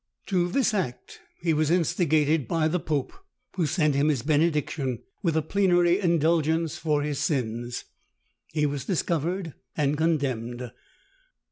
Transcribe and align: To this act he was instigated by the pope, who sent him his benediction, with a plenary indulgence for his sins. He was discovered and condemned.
To 0.25 0.47
this 0.49 0.73
act 0.73 1.19
he 1.41 1.53
was 1.53 1.69
instigated 1.69 2.47
by 2.47 2.67
the 2.67 2.79
pope, 2.79 3.13
who 3.55 3.67
sent 3.67 3.93
him 3.93 4.07
his 4.09 4.23
benediction, 4.23 5.03
with 5.21 5.37
a 5.37 5.43
plenary 5.43 5.99
indulgence 5.99 6.75
for 6.75 7.03
his 7.03 7.19
sins. 7.19 7.85
He 8.51 8.65
was 8.65 8.83
discovered 8.83 9.53
and 9.77 9.95
condemned. 9.95 10.71